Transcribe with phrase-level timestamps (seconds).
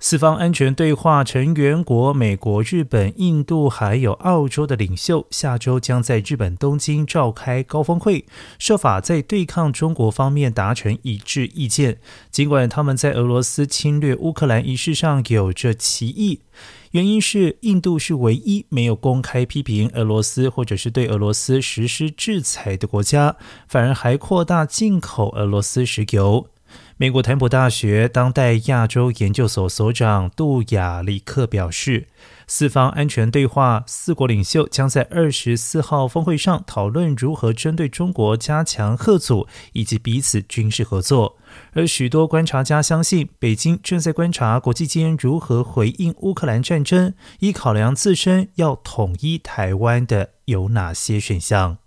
[0.00, 8.24] 四方安全对话成员国美国、日本、印度还有澳洲的领袖下周将在日本东京召开高峰会，
[8.60, 11.98] 设法在对抗中国方面达成一致意见。
[12.30, 16.42] 尽管他们在俄罗斯侵略乌克兰一事上有着歧义，
[16.92, 23.34] 原因是印度是唯一没有公开批评俄罗斯或者是对俄罗斯实施制裁的国家，
[23.66, 26.46] 反而还扩大进口俄罗斯石油。
[26.96, 32.08] 美国坦普大学当代亚洲研究所所长杜亚里克表示，
[32.46, 41.36] 四方安全对话四国领袖将在二十四号峰会上讨论如何针对中国加强贺阻以及彼此军事合作。
[41.72, 51.78] 而许多观察家相信，北京正在观察国际间如何回应乌克兰战争，以考量自身要统一台湾的有哪些选项。